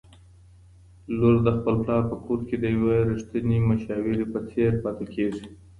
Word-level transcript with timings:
لورد 1.17 1.45
خپل 1.57 1.75
پلار 1.83 2.03
په 2.11 2.15
کور 2.25 2.39
کي 2.47 2.55
د 2.59 2.63
یوې 2.75 2.95
رښتینې 3.09 3.57
مشاورې 3.69 4.25
په 4.33 4.39
څېر 4.49 4.71
پاته 4.83 5.05
کيږي 5.13 5.45